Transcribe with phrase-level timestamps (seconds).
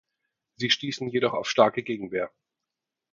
[0.55, 2.31] Sie stießen jedoch auf starke Gegenwehr.